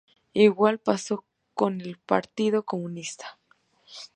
Igual 0.33 0.79
pasó 0.79 1.25
con 1.53 1.79
el 1.79 1.99
Partido 1.99 2.63
Comunista. 2.65 3.37